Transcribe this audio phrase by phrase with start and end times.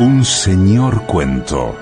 [0.00, 1.76] Un señor cuento.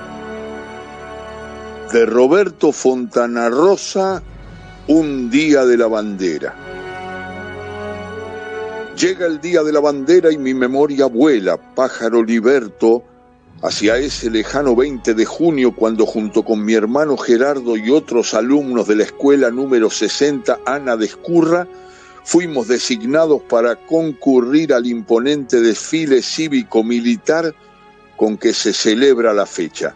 [1.93, 4.21] De Roberto Fontana Rosa,
[4.87, 6.53] Un día de la bandera.
[8.97, 13.05] Llega el día de la bandera y mi memoria vuela, pájaro liberto,
[13.61, 18.85] hacia ese lejano 20 de junio cuando junto con mi hermano Gerardo y otros alumnos
[18.89, 21.69] de la escuela número 60 Ana de Escurra,
[22.25, 27.55] fuimos designados para concurrir al imponente desfile cívico-militar
[28.19, 29.95] con que se celebra la fecha.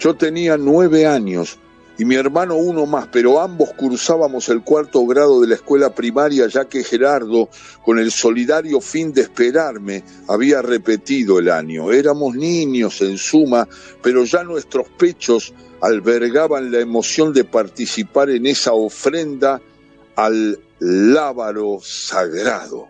[0.00, 1.56] Yo tenía nueve años
[1.96, 6.48] y mi hermano uno más, pero ambos cursábamos el cuarto grado de la escuela primaria
[6.48, 7.48] ya que Gerardo,
[7.84, 11.92] con el solidario fin de esperarme, había repetido el año.
[11.92, 13.68] Éramos niños en suma,
[14.02, 19.62] pero ya nuestros pechos albergaban la emoción de participar en esa ofrenda
[20.16, 22.88] al lábaro sagrado.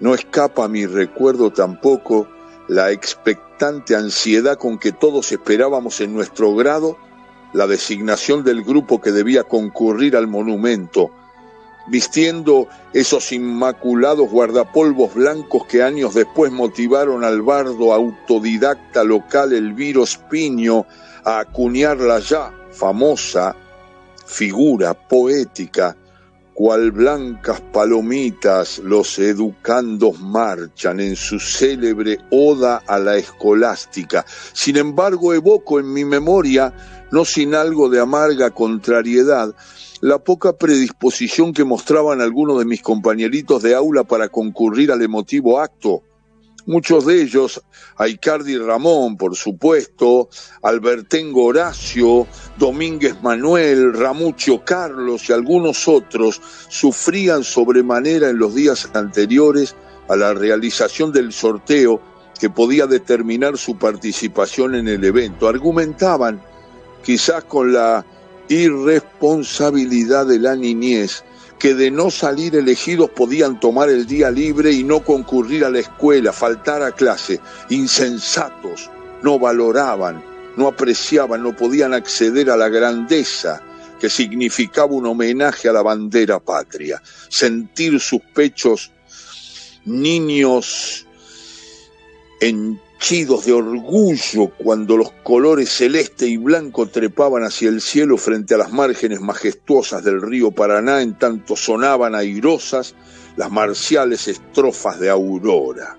[0.00, 2.28] No escapa mi recuerdo tampoco
[2.68, 6.96] la expectante ansiedad con que todos esperábamos en nuestro grado
[7.52, 11.10] la designación del grupo que debía concurrir al monumento,
[11.88, 20.86] vistiendo esos inmaculados guardapolvos blancos que años después motivaron al bardo autodidacta local Elviro Spiño
[21.24, 23.54] a acuñar la ya famosa
[24.24, 25.96] figura poética
[26.62, 34.24] cual blancas palomitas los educandos marchan en su célebre oda a la escolástica.
[34.52, 36.72] Sin embargo, evoco en mi memoria,
[37.10, 39.52] no sin algo de amarga contrariedad,
[40.02, 45.58] la poca predisposición que mostraban algunos de mis compañeritos de aula para concurrir al emotivo
[45.58, 46.04] acto
[46.66, 47.62] muchos de ellos,
[47.96, 50.28] Aicardi Ramón, por supuesto,
[50.62, 52.26] Albertengo Horacio,
[52.58, 59.74] Domínguez Manuel, Ramucho Carlos y algunos otros, sufrían sobremanera en los días anteriores
[60.08, 62.00] a la realización del sorteo
[62.38, 65.48] que podía determinar su participación en el evento.
[65.48, 66.42] Argumentaban,
[67.04, 68.04] quizás con la
[68.48, 71.24] irresponsabilidad de la niñez,
[71.62, 75.78] que de no salir elegidos podían tomar el día libre y no concurrir a la
[75.78, 77.38] escuela, faltar a clase.
[77.68, 78.90] Insensatos,
[79.22, 80.24] no valoraban,
[80.56, 83.62] no apreciaban, no podían acceder a la grandeza
[84.00, 87.00] que significaba un homenaje a la bandera patria.
[87.28, 88.90] Sentir sus pechos
[89.84, 91.06] niños
[92.40, 92.80] en
[93.10, 98.72] de orgullo cuando los colores celeste y blanco trepaban hacia el cielo frente a las
[98.72, 102.94] márgenes majestuosas del río Paraná, en tanto sonaban airosas
[103.36, 105.98] las marciales estrofas de Aurora.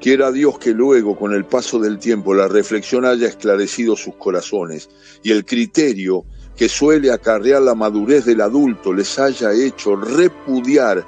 [0.00, 4.90] Quiera Dios que luego, con el paso del tiempo, la reflexión haya esclarecido sus corazones
[5.22, 6.24] y el criterio
[6.56, 11.06] que suele acarrear la madurez del adulto les haya hecho repudiar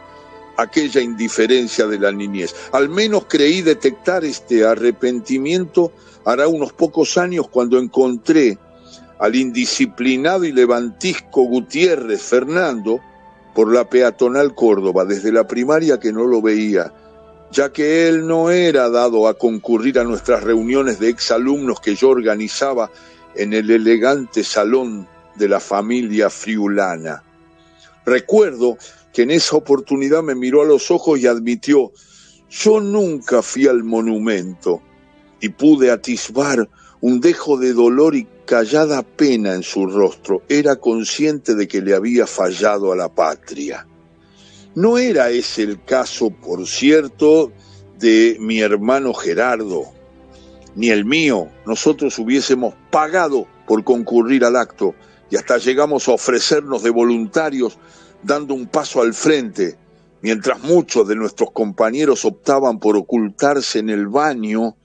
[0.56, 2.54] aquella indiferencia de la niñez.
[2.72, 5.92] Al menos creí detectar este arrepentimiento
[6.24, 8.58] hará unos pocos años cuando encontré
[9.18, 13.00] al indisciplinado y levantisco Gutiérrez Fernando
[13.54, 16.92] por la peatonal Córdoba, desde la primaria que no lo veía,
[17.50, 22.10] ya que él no era dado a concurrir a nuestras reuniones de exalumnos que yo
[22.10, 22.90] organizaba
[23.34, 27.22] en el elegante salón de la familia friulana.
[28.04, 28.76] Recuerdo
[29.16, 31.90] que en esa oportunidad me miró a los ojos y admitió,
[32.50, 34.82] yo nunca fui al monumento
[35.40, 36.68] y pude atisbar
[37.00, 40.42] un dejo de dolor y callada pena en su rostro.
[40.50, 43.86] Era consciente de que le había fallado a la patria.
[44.74, 47.52] No era ese el caso, por cierto,
[47.98, 49.84] de mi hermano Gerardo,
[50.74, 51.48] ni el mío.
[51.64, 54.94] Nosotros hubiésemos pagado por concurrir al acto
[55.30, 57.78] y hasta llegamos a ofrecernos de voluntarios
[58.22, 59.76] dando un paso al frente,
[60.22, 64.76] mientras muchos de nuestros compañeros optaban por ocultarse en el baño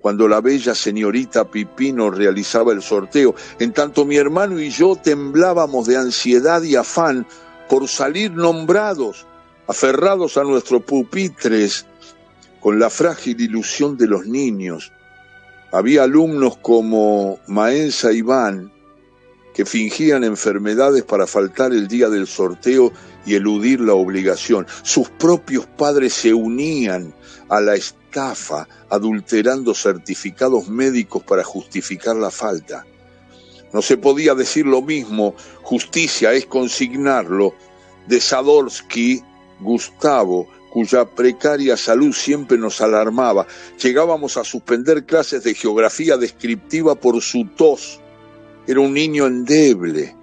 [0.00, 3.34] cuando la bella señorita Pipino realizaba el sorteo.
[3.58, 7.26] En tanto mi hermano y yo temblábamos de ansiedad y afán
[7.68, 9.26] por salir nombrados,
[9.66, 11.86] aferrados a nuestros pupitres,
[12.60, 14.92] con la frágil ilusión de los niños.
[15.70, 18.72] Había alumnos como Maenza Iván,
[19.58, 22.92] que fingían enfermedades para faltar el día del sorteo
[23.26, 24.68] y eludir la obligación.
[24.82, 27.12] Sus propios padres se unían
[27.48, 32.86] a la estafa adulterando certificados médicos para justificar la falta.
[33.72, 35.34] No se podía decir lo mismo,
[35.64, 37.52] justicia es consignarlo,
[38.06, 39.24] de Sadorsky,
[39.58, 43.44] Gustavo, cuya precaria salud siempre nos alarmaba.
[43.82, 48.00] Llegábamos a suspender clases de geografía descriptiva por su tos
[48.68, 50.14] era un niño endeble,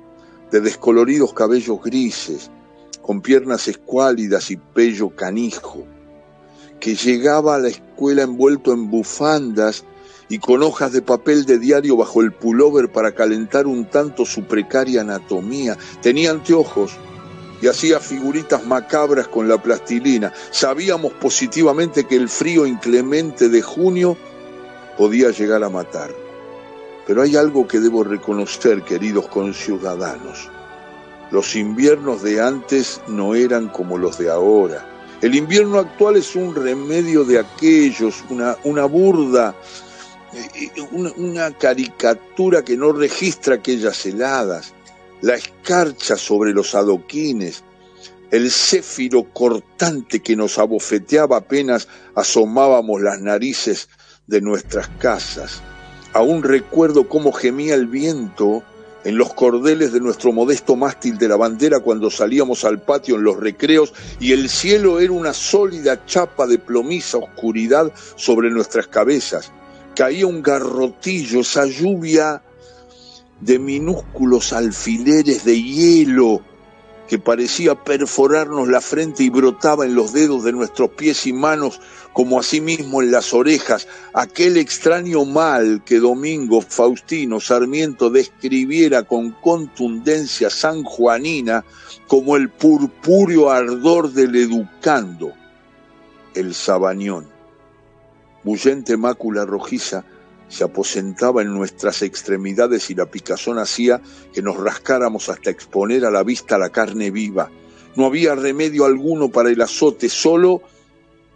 [0.52, 2.52] de descoloridos cabellos grises,
[3.02, 5.88] con piernas escuálidas y pello canijo,
[6.80, 9.84] que llegaba a la escuela envuelto en bufandas
[10.30, 14.44] y con hojas de papel de diario bajo el pullover para calentar un tanto su
[14.44, 15.76] precaria anatomía.
[16.04, 16.92] Tenía anteojos
[17.64, 20.32] y hacía figuritas macabras con la plastilina.
[20.52, 24.16] Sabíamos positivamente que el frío inclemente de junio
[25.00, 26.25] podía llegar a matar.
[27.08, 30.50] Pero hay algo que debo reconocer, queridos conciudadanos.
[31.32, 35.18] Los inviernos de antes no eran como los de ahora.
[35.22, 39.56] El invierno actual es un remedio de aquellos, una, una burda,
[40.34, 44.74] eh, una, una caricatura que no registra aquellas heladas,
[45.22, 47.64] la escarcha sobre los adoquines,
[48.32, 53.88] el céfiro cortante que nos abofeteaba apenas asomábamos las narices
[54.28, 55.62] de nuestras casas.
[56.16, 58.64] Aún recuerdo cómo gemía el viento
[59.04, 63.26] en los cordeles de nuestro modesto mástil de la bandera cuando salíamos al patio en
[63.26, 69.52] los recreos y el cielo era una sólida chapa de plomiza oscuridad sobre nuestras cabezas.
[69.94, 72.42] Caía un garrotillo, esa lluvia
[73.42, 76.42] de minúsculos alfileres de hielo
[77.08, 81.80] que parecía perforarnos la frente y brotaba en los dedos de nuestros pies y manos,
[82.14, 90.50] como asimismo en las orejas, aquel extraño mal que Domingo Faustino Sarmiento describiera con contundencia
[90.50, 91.66] sanjuanina
[92.08, 95.34] como el purpúreo ardor del educando,
[96.34, 97.28] el sabañón.
[98.44, 100.06] Bullente mácula rojiza
[100.48, 104.02] se aposentaba en nuestras extremidades y la picazón hacía
[104.34, 107.50] que nos rascáramos hasta exponer a la vista la carne viva.
[107.96, 110.62] No había remedio alguno para el azote, solo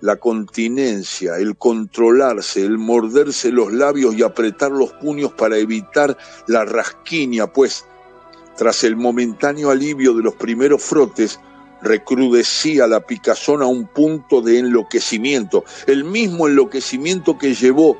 [0.01, 6.17] la continencia, el controlarse, el morderse los labios y apretar los puños para evitar
[6.47, 7.85] la rasquiña, pues
[8.57, 11.39] tras el momentáneo alivio de los primeros frotes,
[11.81, 17.97] recrudecía la picazón a un punto de enloquecimiento, el mismo enloquecimiento que llevó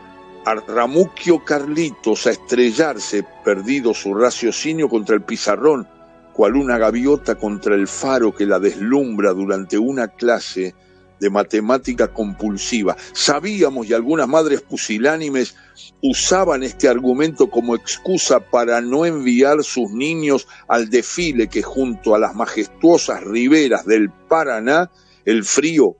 [0.56, 5.88] Ramuquio Carlitos a estrellarse, perdido su raciocinio contra el pizarrón,
[6.34, 10.74] cual una gaviota contra el faro que la deslumbra durante una clase
[11.20, 12.96] de matemática compulsiva.
[13.14, 15.56] Sabíamos y algunas madres pusilánimes
[16.02, 22.20] usaban este argumento como excusa para no enviar sus niños al desfile que junto a
[22.20, 24.90] las majestuosas riberas del Paraná
[25.26, 25.98] el frío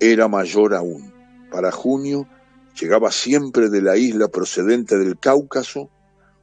[0.00, 1.12] era mayor aún.
[1.50, 2.26] Para junio
[2.80, 5.90] Llegaba siempre de la isla procedente del Cáucaso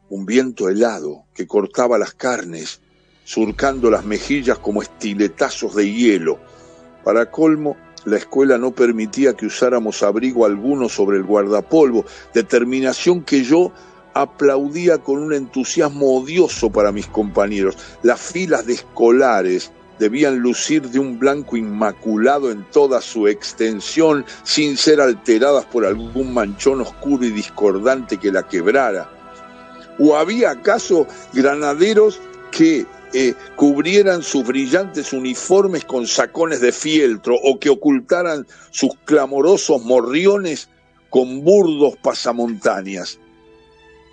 [0.10, 2.82] un viento helado que cortaba las carnes,
[3.24, 6.40] surcando las mejillas como estiletazos de hielo.
[7.04, 13.44] Para colmo, la escuela no permitía que usáramos abrigo alguno sobre el guardapolvo, determinación que
[13.44, 13.72] yo
[14.14, 17.78] aplaudía con un entusiasmo odioso para mis compañeros.
[18.02, 24.78] Las filas de escolares debían lucir de un blanco inmaculado en toda su extensión, sin
[24.78, 29.10] ser alteradas por algún manchón oscuro y discordante que la quebrara.
[30.00, 32.20] ¿O había acaso granaderos
[32.52, 39.84] que eh, cubrieran sus brillantes uniformes con sacones de fieltro o que ocultaran sus clamorosos
[39.84, 40.70] morriones
[41.10, 43.20] con burdos pasamontañas?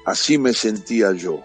[0.05, 1.43] Así me sentía yo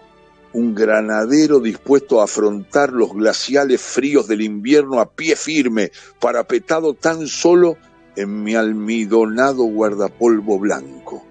[0.54, 7.28] un granadero dispuesto a afrontar los glaciales fríos del invierno a pie firme, parapetado tan
[7.28, 7.78] solo
[8.16, 11.24] en mi almidonado guardapolvo blanco.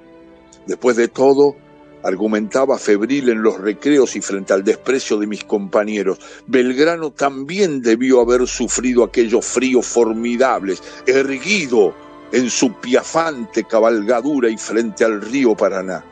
[0.67, 1.57] Después de todo,
[2.03, 8.21] argumentaba febril en los recreos y frente al desprecio de mis compañeros, Belgrano también debió
[8.21, 11.95] haber sufrido aquellos fríos formidables, erguido
[12.33, 16.05] en su piafante cabalgadura y frente al río Paraná.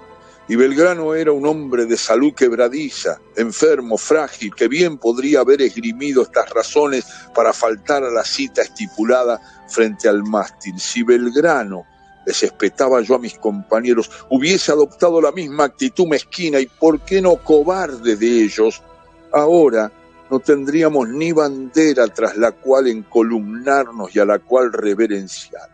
[0.51, 6.23] Y Belgrano era un hombre de salud quebradiza, enfermo, frágil, que bien podría haber esgrimido
[6.23, 9.39] estas razones para faltar a la cita estipulada
[9.69, 10.81] frente al mástil.
[10.81, 11.85] Si Belgrano,
[12.25, 17.21] les espetaba yo a mis compañeros, hubiese adoptado la misma actitud mezquina y por qué
[17.21, 18.83] no cobarde de ellos,
[19.31, 19.93] ahora
[20.31, 25.69] no tendríamos ni bandera tras la cual encolumnarnos y a la cual reverenciar.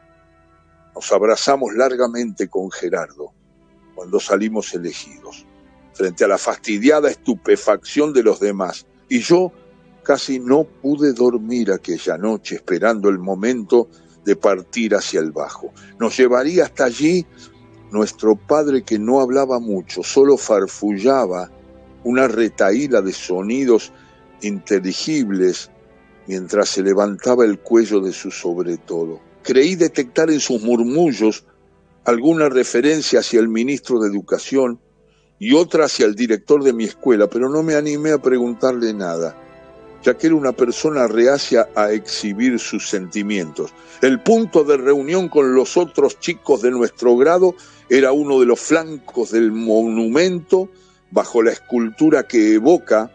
[0.97, 3.43] Nos abrazamos largamente con Gerardo
[4.20, 5.46] salimos elegidos,
[5.92, 8.87] frente a la fastidiada estupefacción de los demás.
[9.08, 9.52] Y yo
[10.02, 13.88] casi no pude dormir aquella noche esperando el momento
[14.25, 15.73] de partir hacia el bajo.
[15.99, 17.26] Nos llevaría hasta allí
[17.90, 21.50] nuestro padre que no hablaba mucho, solo farfullaba
[22.04, 23.92] una retaíla de sonidos
[24.42, 25.70] inteligibles
[26.26, 29.20] mientras se levantaba el cuello de su sobre todo.
[29.42, 31.44] Creí detectar en sus murmullos
[32.04, 34.80] alguna referencia hacia el ministro de Educación
[35.38, 39.37] y otra hacia el director de mi escuela, pero no me animé a preguntarle nada.
[40.02, 43.73] ya que era una persona reacia a exhibir sus sentimientos.
[44.02, 47.54] El punto de reunión con los otros chicos de nuestro grado
[47.88, 50.68] era uno de los flancos del monumento
[51.11, 53.11] bajo la escultura que evoca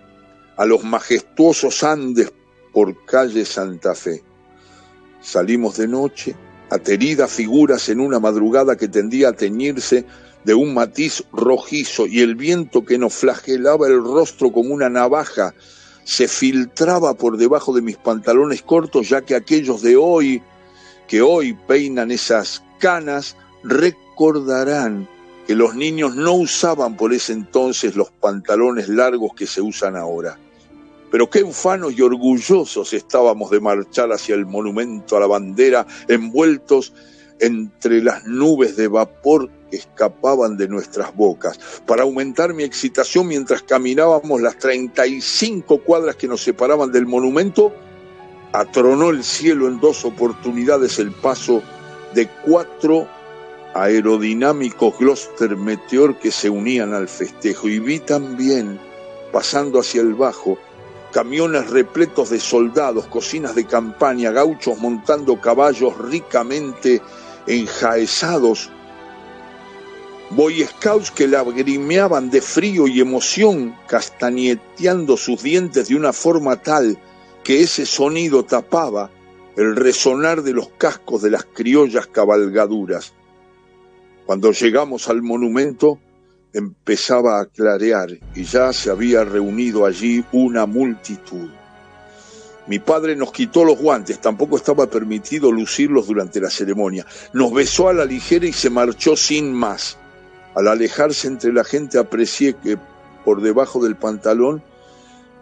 [0.57, 2.33] a los majestuosos Andes
[2.73, 4.23] por calle Santa Fe.
[5.21, 6.35] Salimos de noche,
[6.69, 10.05] ateridas figuras en una madrugada que tendía a teñirse
[10.43, 15.53] de un matiz rojizo y el viento que nos flagelaba el rostro como una navaja
[16.03, 20.41] se filtraba por debajo de mis pantalones cortos, ya que aquellos de hoy,
[21.07, 25.07] que hoy peinan esas canas, recordarán
[25.45, 30.39] que los niños no usaban por ese entonces los pantalones largos que se usan ahora.
[31.11, 36.93] Pero qué ufanos y orgullosos estábamos de marchar hacia el monumento a la bandera, envueltos
[37.39, 41.59] entre las nubes de vapor que escapaban de nuestras bocas.
[41.85, 47.73] Para aumentar mi excitación mientras caminábamos las 35 cuadras que nos separaban del monumento,
[48.51, 51.61] atronó el cielo en dos oportunidades el paso
[52.13, 53.07] de cuatro
[53.73, 58.79] aerodinámicos Gloster Meteor que se unían al festejo y vi también,
[59.31, 60.57] pasando hacia el bajo,
[61.11, 67.01] camiones repletos de soldados, cocinas de campaña, gauchos montando caballos ricamente
[67.47, 68.69] enjaezados,
[70.31, 76.99] boy scouts que lagrimeaban de frío y emoción, castañeteando sus dientes de una forma tal
[77.43, 79.09] que ese sonido tapaba
[79.55, 83.13] el resonar de los cascos de las criollas cabalgaduras.
[84.25, 85.99] Cuando llegamos al monumento,
[86.53, 91.49] empezaba a clarear y ya se había reunido allí una multitud.
[92.67, 97.05] Mi padre nos quitó los guantes, tampoco estaba permitido lucirlos durante la ceremonia.
[97.33, 99.97] Nos besó a la ligera y se marchó sin más.
[100.53, 102.77] Al alejarse entre la gente aprecié que
[103.25, 104.61] por debajo del pantalón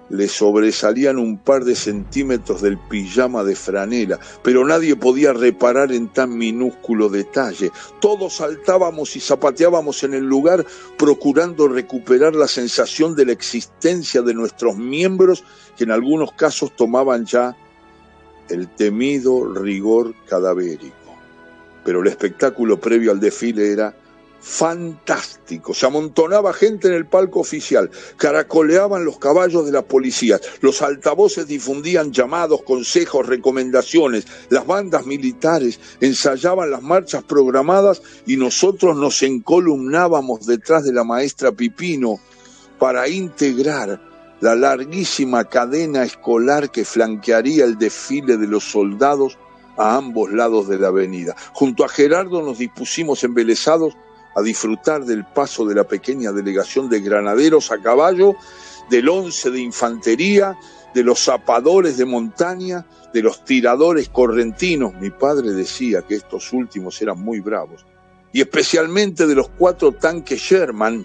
[0.09, 6.07] le sobresalían un par de centímetros del pijama de franela, pero nadie podía reparar en
[6.07, 7.71] tan minúsculo detalle.
[7.99, 10.65] Todos saltábamos y zapateábamos en el lugar
[10.97, 15.43] procurando recuperar la sensación de la existencia de nuestros miembros
[15.75, 17.55] que en algunos casos tomaban ya
[18.49, 20.95] el temido rigor cadavérico.
[21.83, 23.95] Pero el espectáculo previo al desfile era
[24.39, 25.73] fantástico.
[25.73, 31.47] Se amontonaba gente en el palco oficial, caracoleaban los caballos de la policía, los altavoces
[31.47, 40.45] difundían llamados, consejos, recomendaciones, las bandas militares ensayaban las marchas programadas y nosotros nos encolumnábamos
[40.45, 42.19] detrás de la maestra Pipino
[42.79, 44.01] para integrar
[44.39, 49.37] la larguísima cadena escolar que flanquearía el desfile de los soldados
[49.77, 51.35] a ambos lados de la avenida.
[51.53, 53.95] Junto a Gerardo nos dispusimos embelesados
[54.37, 58.35] a disfrutar del paso de la pequeña delegación de granaderos a caballo,
[58.87, 60.55] del once de infantería,
[60.93, 64.93] de los zapadores de montaña, de los tiradores correntinos.
[65.01, 67.83] Mi padre decía que estos últimos eran muy bravos.
[68.31, 71.03] Y especialmente de los cuatro tanques Sherman,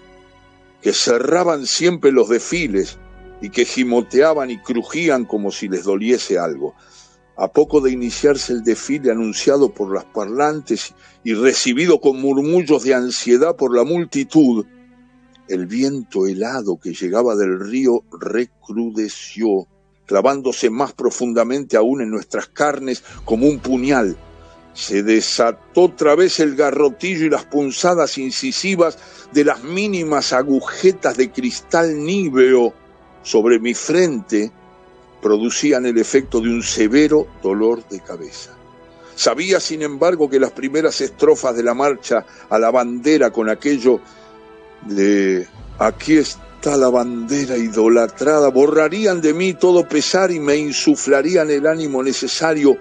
[0.82, 2.98] que cerraban siempre los desfiles
[3.40, 6.74] y que gimoteaban y crujían como si les doliese algo.
[7.36, 12.94] A poco de iniciarse el desfile anunciado por las parlantes y recibido con murmullos de
[12.94, 14.66] ansiedad por la multitud,
[15.48, 19.66] el viento helado que llegaba del río recrudeció,
[20.06, 24.16] clavándose más profundamente aún en nuestras carnes como un puñal.
[24.74, 28.98] Se desató otra vez el garrotillo y las punzadas incisivas
[29.32, 32.72] de las mínimas agujetas de cristal níveo
[33.22, 34.52] sobre mi frente
[35.22, 38.50] producían el efecto de un severo dolor de cabeza.
[39.14, 44.00] Sabía, sin embargo, que las primeras estrofas de la marcha a la bandera con aquello
[44.86, 45.46] de
[45.78, 52.02] aquí está la bandera idolatrada, borrarían de mí todo pesar y me insuflarían el ánimo
[52.02, 52.76] necesario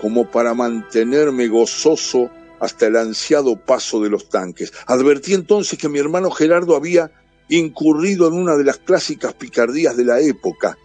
[0.00, 2.30] como para mantenerme gozoso
[2.60, 4.72] hasta el ansiado paso de los tanques.
[4.86, 7.10] Advertí entonces que mi hermano Gerardo había
[7.48, 10.76] incurrido en una de las clásicas picardías de la época,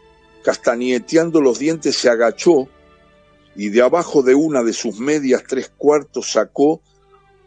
[0.43, 2.67] castañeteando los dientes, se agachó
[3.55, 6.81] y de abajo de una de sus medias tres cuartos sacó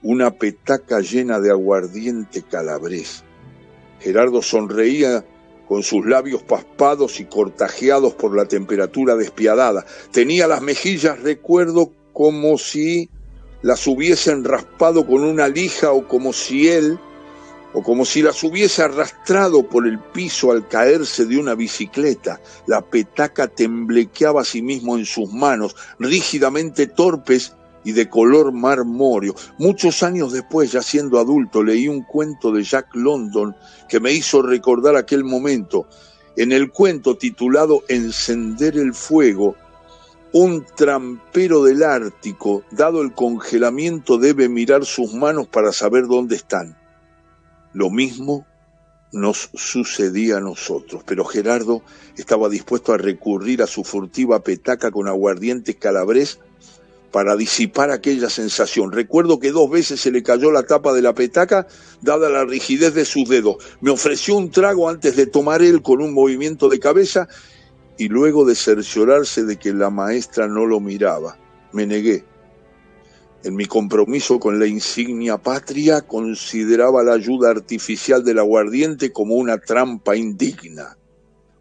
[0.03, 3.25] una petaca llena de aguardiente calabrés.
[4.01, 5.25] Gerardo sonreía
[5.69, 9.85] con sus labios paspados y cortajeados por la temperatura despiadada.
[10.13, 13.11] Tenía las mejillas, recuerdo, como si
[13.63, 17.01] las hubiesen raspado con una lija o como si él
[17.73, 22.41] o como si las hubiese arrastrado por el piso al caerse de una bicicleta.
[22.67, 27.55] La petaca temblequeaba a sí mismo en sus manos, rígidamente torpes
[27.85, 29.35] y de color marmóreo.
[29.59, 33.55] Muchos años después, ya siendo adulto, leí un cuento de Jack London
[33.89, 35.87] que me hizo recordar aquel momento
[36.37, 39.55] En el cuento titulado Encender el fuego,
[40.33, 46.77] un trampero del Ártico, dado el congelamiento, debe mirar sus manos para saber dónde están.
[47.77, 48.47] Lo mismo
[49.13, 51.83] nos sucedía a nosotros, pero Gerardo
[52.17, 56.39] estaba dispuesto a recurrir a su furtiva petaca con aguardiente calabrés
[57.13, 58.93] para disipar aquella sensación.
[58.93, 61.67] Recuerdo que dos veces se le cayó la tapa de la petaca,
[62.01, 63.57] dada la rigidez de sus dedos.
[63.83, 67.29] Me ofreció un trago antes de tomar él con un movimiento de cabeza
[67.99, 71.37] y luego de cerciorarse de que la maestra no lo miraba.
[71.73, 72.25] Me negué.
[73.47, 79.59] En mi compromiso con la insignia patria consideraba la ayuda artificial del aguardiente como una
[79.59, 80.99] trampa indigna.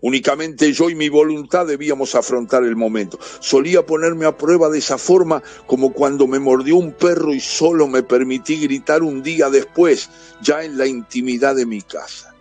[0.01, 3.20] Únicamente yo y mi voluntad debíamos afrontar el momento.
[3.39, 7.88] Solía ponerme a prueba de esa forma como cuando me mordió un perro y solo
[7.88, 10.10] me permití gritar un día después,
[10.42, 12.34] ya en la intimidad de mi casa.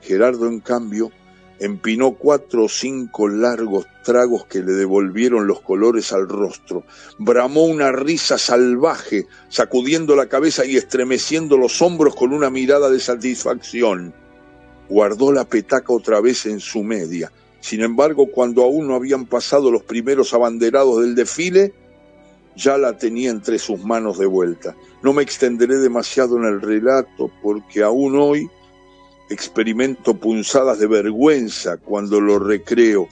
[0.00, 1.12] Gerardo, en cambio,
[1.60, 6.84] empinó cuatro o cinco largos tragos que le devolvieron los colores al rostro.
[7.18, 13.00] Bramó una risa salvaje, sacudiendo la cabeza y estremeciendo los hombros con una mirada de
[13.00, 14.14] satisfacción.
[14.88, 17.30] Guardó la petaca otra vez en su media.
[17.60, 21.74] Sin embargo, cuando aún no habían pasado los primeros abanderados del desfile,
[22.56, 24.74] ya la tenía entre sus manos de vuelta.
[25.02, 28.48] No me extenderé demasiado en el relato porque aún hoy
[29.30, 33.08] Experimento punzadas de vergüenza cuando lo recreo.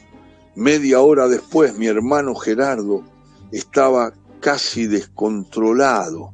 [0.54, 3.04] Media hora después mi hermano Gerardo
[3.52, 6.32] estaba casi descontrolado.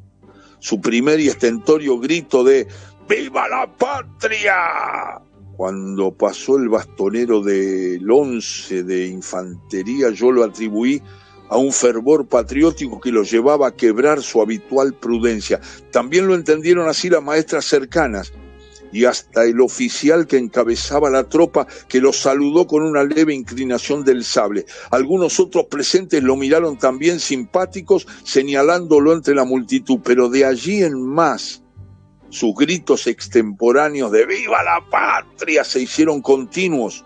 [0.61, 2.69] Su primer y estentorio grito de
[3.09, 5.21] ¡Viva la patria!
[5.57, 11.03] Cuando pasó el bastonero del once de infantería, yo lo atribuí
[11.49, 15.61] a un fervor patriótico que lo llevaba a quebrar su habitual prudencia.
[15.91, 18.33] También lo entendieron así las maestras cercanas,
[18.93, 24.05] y hasta el oficial que encabezaba la tropa que lo saludó con una leve inclinación
[24.05, 24.67] del sable.
[24.91, 31.03] Algunos otros presentes lo miraron también simpáticos, señalándolo entre la multitud, pero de allí en
[31.03, 31.63] más
[32.29, 35.65] sus gritos extemporáneos de ¡Viva la patria!
[35.65, 37.05] se hicieron continuos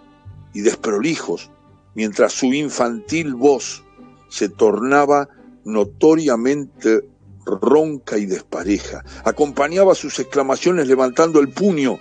[0.55, 1.51] y desprolijos,
[1.95, 3.85] mientras su infantil voz
[4.29, 5.29] se tornaba
[5.65, 7.01] notoriamente
[7.47, 9.05] ronca y despareja.
[9.25, 11.99] Acompañaba sus exclamaciones levantando el puño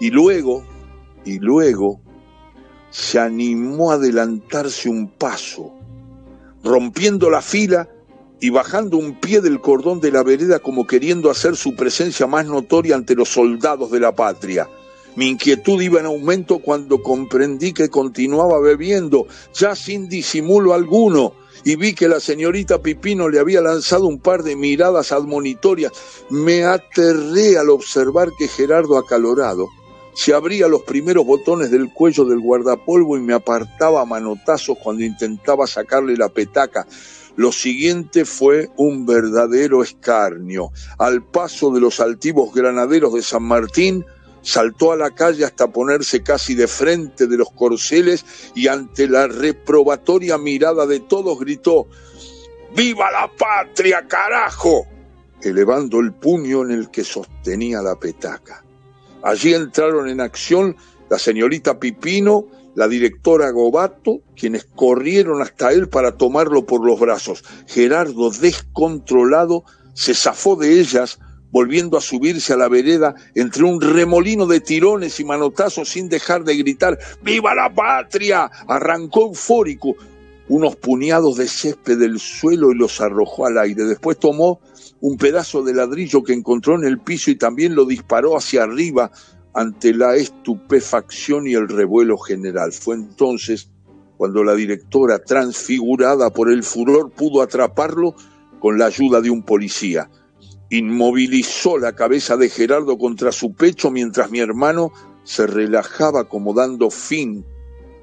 [0.00, 0.64] y luego,
[1.24, 2.00] y luego,
[2.90, 5.72] se animó a adelantarse un paso,
[6.62, 7.88] rompiendo la fila
[8.38, 12.44] y bajando un pie del cordón de la vereda como queriendo hacer su presencia más
[12.46, 14.68] notoria ante los soldados de la patria.
[15.14, 21.34] Mi inquietud iba en aumento cuando comprendí que continuaba bebiendo, ya sin disimulo alguno,
[21.64, 25.92] y vi que la señorita Pipino le había lanzado un par de miradas admonitorias.
[26.30, 29.68] Me aterré al observar que Gerardo acalorado
[30.14, 35.04] se abría los primeros botones del cuello del guardapolvo y me apartaba a manotazos cuando
[35.04, 36.86] intentaba sacarle la petaca.
[37.34, 40.70] Lo siguiente fue un verdadero escarnio.
[40.98, 44.04] Al paso de los altivos granaderos de San Martín,
[44.42, 48.24] saltó a la calle hasta ponerse casi de frente de los corceles
[48.54, 51.86] y ante la reprobatoria mirada de todos gritó
[52.74, 54.86] ¡Viva la patria, carajo!
[55.42, 58.64] elevando el puño en el que sostenía la petaca.
[59.22, 60.76] Allí entraron en acción
[61.10, 67.44] la señorita Pipino, la directora Gobato, quienes corrieron hasta él para tomarlo por los brazos.
[67.66, 71.18] Gerardo, descontrolado, se zafó de ellas,
[71.52, 76.42] volviendo a subirse a la vereda entre un remolino de tirones y manotazos sin dejar
[76.42, 78.50] de gritar ¡Viva la patria!
[78.66, 79.94] Arrancó eufórico
[80.48, 83.84] unos puñados de césped del suelo y los arrojó al aire.
[83.84, 84.60] Después tomó
[85.00, 89.10] un pedazo de ladrillo que encontró en el piso y también lo disparó hacia arriba
[89.54, 92.72] ante la estupefacción y el revuelo general.
[92.72, 93.68] Fue entonces
[94.16, 98.14] cuando la directora, transfigurada por el furor, pudo atraparlo
[98.60, 100.08] con la ayuda de un policía
[100.72, 104.90] inmovilizó la cabeza de Gerardo contra su pecho mientras mi hermano
[105.22, 107.44] se relajaba como dando fin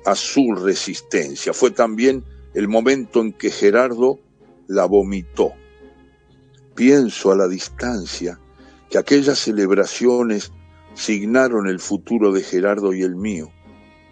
[0.06, 1.52] a su resistencia.
[1.52, 4.20] Fue también el momento en que Gerardo
[4.68, 5.54] la vomitó.
[6.76, 8.40] Pienso a la distancia
[8.88, 10.52] que aquellas celebraciones
[10.94, 13.52] signaron el futuro de Gerardo y el mío.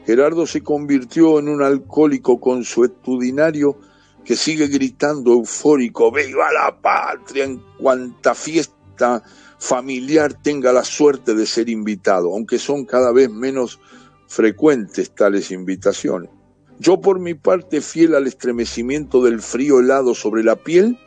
[0.07, 3.77] Gerardo se convirtió en un alcohólico consuetudinario
[4.27, 9.23] que sigue gritando eufórico, viva la patria en cuanta fiesta
[9.57, 13.79] familiar tenga la suerte de ser invitado, aunque son cada vez menos
[14.27, 16.29] frecuentes tales invitaciones.
[16.77, 20.99] Yo por mi parte, fiel al estremecimiento del frío helado sobre la piel,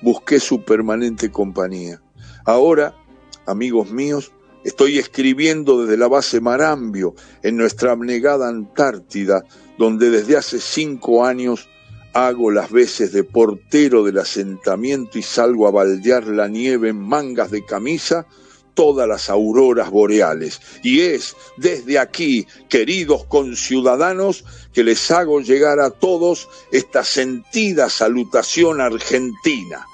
[0.00, 2.00] busqué su permanente compañía.
[2.46, 2.96] Ahora,
[3.44, 4.32] amigos míos,
[4.64, 9.44] Estoy escribiendo desde la base Marambio, en nuestra abnegada Antártida,
[9.76, 11.68] donde desde hace cinco años
[12.12, 17.50] hago las veces de portero del asentamiento y salgo a baldear la nieve en mangas
[17.50, 18.26] de camisa
[18.74, 20.60] todas las auroras boreales.
[20.82, 28.80] Y es desde aquí, queridos conciudadanos, que les hago llegar a todos esta sentida salutación
[28.80, 29.86] argentina.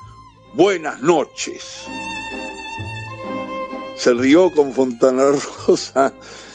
[0.55, 1.63] Buenas noches.
[3.97, 5.25] Se rió con Fontana
[5.67, 6.13] Rosa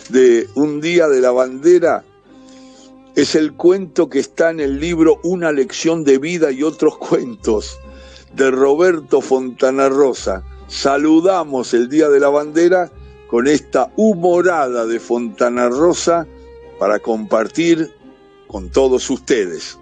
[0.09, 2.05] de Un día de la bandera.
[3.15, 7.79] Es el cuento que está en el libro Una lección de vida y otros cuentos
[8.33, 12.91] de Roberto Fontana Rosa saludamos el Día de la Bandera
[13.27, 16.25] con esta humorada de Fontana Rosa
[16.79, 17.91] para compartir
[18.47, 19.77] con todos ustedes.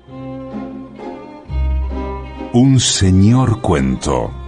[2.54, 4.41] Un señor cuento.